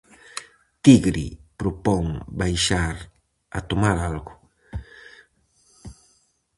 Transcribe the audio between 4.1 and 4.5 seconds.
algo.